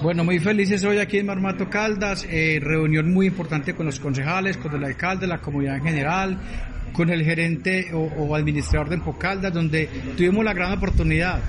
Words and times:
Bueno, 0.00 0.22
muy 0.22 0.38
felices 0.38 0.84
hoy 0.84 0.98
aquí 0.98 1.18
en 1.18 1.26
Marmato 1.26 1.68
Caldas, 1.68 2.24
eh, 2.30 2.60
reunión 2.62 3.12
muy 3.12 3.26
importante 3.26 3.74
con 3.74 3.86
los 3.86 3.98
concejales, 3.98 4.56
con 4.56 4.72
el 4.76 4.84
alcalde, 4.84 5.26
la 5.26 5.38
comunidad 5.38 5.74
en 5.74 5.82
general, 5.82 6.38
con 6.92 7.10
el 7.10 7.24
gerente 7.24 7.92
o, 7.92 7.98
o 7.98 8.34
administrador 8.36 8.90
de 8.90 8.94
Empocaldas, 8.94 9.52
donde 9.52 9.88
tuvimos 10.16 10.44
la 10.44 10.52
gran 10.54 10.72
oportunidad 10.72 11.40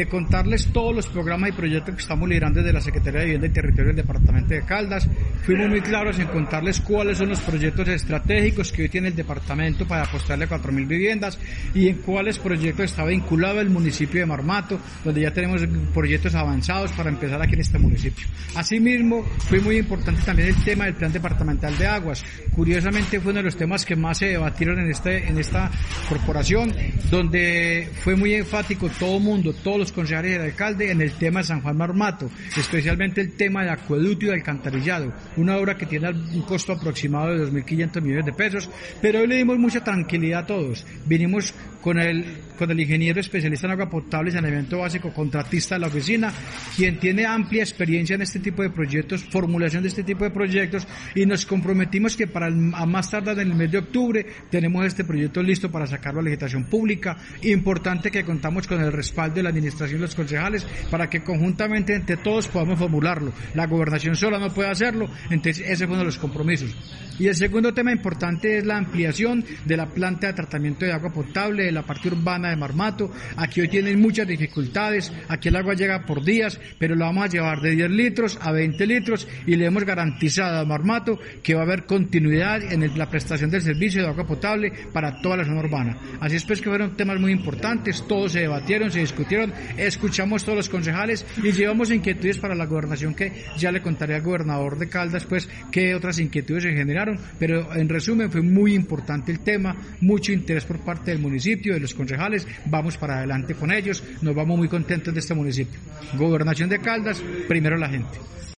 de 0.00 0.06
contarles 0.06 0.66
todos 0.72 0.94
los 0.94 1.06
programas 1.08 1.50
y 1.50 1.52
proyectos 1.52 1.94
que 1.94 2.00
estamos 2.00 2.26
liderando 2.26 2.60
desde 2.60 2.72
la 2.72 2.80
Secretaría 2.80 3.20
de 3.20 3.26
Vivienda 3.26 3.46
y 3.48 3.50
Territorio 3.50 3.86
del 3.88 3.96
Departamento 3.96 4.54
de 4.54 4.62
Caldas. 4.62 5.06
Fuimos 5.44 5.68
muy 5.68 5.82
claros 5.82 6.18
en 6.18 6.26
contarles 6.28 6.80
cuáles 6.80 7.18
son 7.18 7.28
los 7.28 7.40
proyectos 7.40 7.86
estratégicos 7.88 8.72
que 8.72 8.82
hoy 8.82 8.88
tiene 8.88 9.08
el 9.08 9.16
departamento 9.16 9.86
para 9.86 10.04
apostarle 10.04 10.46
a 10.46 10.48
4.000 10.48 10.86
viviendas 10.86 11.38
y 11.74 11.88
en 11.88 11.96
cuáles 11.96 12.38
proyectos 12.38 12.86
está 12.86 13.04
vinculado 13.04 13.60
el 13.60 13.68
municipio 13.68 14.20
de 14.20 14.26
Marmato, 14.26 14.80
donde 15.04 15.20
ya 15.20 15.32
tenemos 15.32 15.60
proyectos 15.92 16.34
avanzados 16.34 16.92
para 16.92 17.10
empezar 17.10 17.42
aquí 17.42 17.54
en 17.54 17.60
este 17.60 17.78
municipio. 17.78 18.26
Asimismo, 18.54 19.22
fue 19.22 19.60
muy 19.60 19.76
importante 19.76 20.22
también 20.22 20.48
el 20.48 20.64
tema 20.64 20.86
del 20.86 20.94
Plan 20.94 21.12
Departamental 21.12 21.76
de 21.76 21.86
Aguas. 21.86 22.24
Curiosamente 22.54 23.20
fue 23.20 23.32
uno 23.32 23.40
de 23.40 23.44
los 23.44 23.56
temas 23.56 23.84
que 23.84 23.96
más 23.96 24.16
se 24.16 24.28
debatieron 24.28 24.78
en, 24.78 24.90
este, 24.90 25.28
en 25.28 25.38
esta 25.38 25.70
corporación, 26.08 26.72
donde 27.10 27.90
fue 28.02 28.16
muy 28.16 28.32
enfático 28.32 28.88
todo 28.98 29.20
mundo, 29.20 29.52
todos 29.52 29.78
los 29.78 29.89
concejales 29.92 30.32
y 30.32 30.34
el 30.34 30.40
alcalde 30.42 30.90
en 30.90 31.00
el 31.00 31.12
tema 31.12 31.40
de 31.40 31.46
San 31.46 31.60
Juan 31.62 31.76
Marmato, 31.76 32.30
especialmente 32.56 33.20
el 33.20 33.32
tema 33.32 33.64
de 33.64 33.70
acueducto 33.70 34.26
y 34.26 34.28
de 34.28 34.34
alcantarillado, 34.34 35.12
una 35.36 35.56
obra 35.56 35.76
que 35.76 35.86
tiene 35.86 36.10
un 36.10 36.42
costo 36.42 36.72
aproximado 36.72 37.36
de 37.36 37.50
2.500 37.50 38.00
millones 38.02 38.26
de 38.26 38.32
pesos, 38.32 38.70
pero 39.00 39.20
hoy 39.20 39.26
le 39.26 39.36
dimos 39.36 39.58
mucha 39.58 39.82
tranquilidad 39.82 40.40
a 40.40 40.46
todos. 40.46 40.86
Vinimos 41.06 41.54
con 41.80 41.98
el, 41.98 42.24
con 42.58 42.70
el 42.70 42.80
ingeniero 42.80 43.20
especialista 43.20 43.66
en 43.66 43.72
agua 43.72 43.88
potable 43.88 44.30
y 44.30 44.32
saneamiento 44.32 44.78
básico, 44.78 45.12
contratista 45.12 45.76
de 45.76 45.80
la 45.80 45.86
oficina, 45.86 46.32
quien 46.76 46.98
tiene 46.98 47.24
amplia 47.24 47.62
experiencia 47.62 48.14
en 48.14 48.22
este 48.22 48.38
tipo 48.38 48.62
de 48.62 48.70
proyectos, 48.70 49.24
formulación 49.24 49.82
de 49.82 49.88
este 49.88 50.02
tipo 50.02 50.24
de 50.24 50.30
proyectos, 50.30 50.86
y 51.14 51.24
nos 51.26 51.46
comprometimos 51.46 52.16
que 52.16 52.26
para 52.26 52.48
el, 52.48 52.72
a 52.74 52.86
más 52.86 53.10
tardar 53.10 53.38
en 53.38 53.50
el 53.50 53.56
mes 53.56 53.72
de 53.72 53.78
octubre 53.78 54.26
tenemos 54.50 54.84
este 54.84 55.04
proyecto 55.04 55.42
listo 55.42 55.70
para 55.70 55.86
sacarlo 55.86 56.20
a 56.20 56.22
la 56.22 56.30
pública. 56.68 57.16
Importante 57.42 58.10
que 58.10 58.24
contamos 58.24 58.66
con 58.66 58.80
el 58.80 58.92
respaldo 58.92 59.36
de 59.36 59.42
la 59.42 59.48
administración 59.50 59.69
administración 59.70 60.00
los 60.00 60.14
concejales 60.14 60.66
para 60.90 61.08
que 61.08 61.22
conjuntamente 61.22 61.94
entre 61.94 62.16
todos 62.16 62.48
podamos 62.48 62.78
formularlo. 62.78 63.32
La 63.54 63.66
gobernación 63.66 64.16
sola 64.16 64.38
no 64.38 64.52
puede 64.52 64.70
hacerlo, 64.70 65.08
entonces 65.30 65.64
ese 65.66 65.86
fue 65.86 65.94
uno 65.94 66.00
de 66.00 66.06
los 66.06 66.18
compromisos. 66.18 66.74
Y 67.18 67.28
el 67.28 67.34
segundo 67.34 67.74
tema 67.74 67.92
importante 67.92 68.56
es 68.56 68.64
la 68.64 68.78
ampliación 68.78 69.44
de 69.66 69.76
la 69.76 69.86
planta 69.86 70.28
de 70.28 70.32
tratamiento 70.32 70.86
de 70.86 70.92
agua 70.92 71.12
potable 71.12 71.64
de 71.64 71.72
la 71.72 71.82
parte 71.82 72.08
urbana 72.08 72.48
de 72.48 72.56
Marmato. 72.56 73.10
Aquí 73.36 73.60
hoy 73.60 73.68
tienen 73.68 74.00
muchas 74.00 74.26
dificultades, 74.26 75.12
aquí 75.28 75.48
el 75.48 75.56
agua 75.56 75.74
llega 75.74 76.06
por 76.06 76.24
días, 76.24 76.58
pero 76.78 76.94
lo 76.94 77.04
vamos 77.04 77.24
a 77.24 77.28
llevar 77.28 77.60
de 77.60 77.72
10 77.72 77.90
litros 77.90 78.38
a 78.40 78.52
20 78.52 78.86
litros 78.86 79.28
y 79.46 79.56
le 79.56 79.66
hemos 79.66 79.84
garantizado 79.84 80.60
a 80.60 80.64
Marmato 80.64 81.18
que 81.42 81.54
va 81.54 81.60
a 81.60 81.64
haber 81.64 81.84
continuidad 81.84 82.62
en 82.72 82.98
la 82.98 83.10
prestación 83.10 83.50
del 83.50 83.60
servicio 83.60 84.02
de 84.02 84.08
agua 84.08 84.26
potable 84.26 84.72
para 84.90 85.20
toda 85.20 85.36
la 85.38 85.44
zona 85.44 85.60
urbana. 85.60 85.98
Así 86.20 86.36
es 86.36 86.44
pues 86.44 86.62
que 86.62 86.70
fueron 86.70 86.96
temas 86.96 87.20
muy 87.20 87.32
importantes, 87.32 88.02
todos 88.08 88.32
se 88.32 88.40
debatieron, 88.40 88.90
se 88.90 89.00
discutieron, 89.00 89.52
escuchamos 89.76 90.44
todos 90.44 90.56
los 90.56 90.68
concejales 90.68 91.24
y 91.42 91.52
llevamos 91.52 91.90
inquietudes 91.90 92.38
para 92.38 92.54
la 92.54 92.66
gobernación 92.66 93.14
que 93.14 93.44
ya 93.56 93.72
le 93.72 93.82
contaré 93.82 94.14
al 94.14 94.22
gobernador 94.22 94.78
de 94.78 94.88
Caldas 94.88 95.24
pues 95.24 95.48
qué 95.70 95.94
otras 95.94 96.18
inquietudes 96.18 96.64
se 96.64 96.72
generaron, 96.72 97.18
pero 97.38 97.74
en 97.74 97.88
resumen 97.88 98.30
fue 98.30 98.42
muy 98.42 98.74
importante 98.74 99.32
el 99.32 99.40
tema, 99.40 99.76
mucho 100.00 100.32
interés 100.32 100.64
por 100.64 100.80
parte 100.80 101.10
del 101.10 101.20
municipio, 101.20 101.74
de 101.74 101.80
los 101.80 101.94
concejales, 101.94 102.46
vamos 102.66 102.96
para 102.96 103.18
adelante 103.18 103.54
con 103.54 103.72
ellos, 103.72 104.02
nos 104.22 104.34
vamos 104.34 104.58
muy 104.58 104.68
contentos 104.68 105.12
de 105.14 105.20
este 105.20 105.34
municipio. 105.34 105.78
Gobernación 106.14 106.68
de 106.68 106.78
Caldas, 106.78 107.22
primero 107.48 107.76
la 107.76 107.88
gente. 107.88 108.40